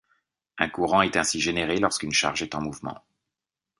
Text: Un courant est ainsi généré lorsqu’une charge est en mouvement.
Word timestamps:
Un 0.57 0.67
courant 0.67 1.03
est 1.03 1.15
ainsi 1.15 1.39
généré 1.39 1.77
lorsqu’une 1.79 2.11
charge 2.11 2.41
est 2.41 2.55
en 2.55 2.61
mouvement. 2.63 3.03